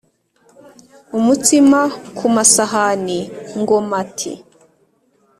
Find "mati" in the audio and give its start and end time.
3.89-4.31